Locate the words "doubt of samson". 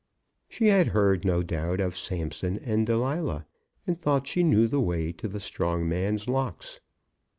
1.43-2.57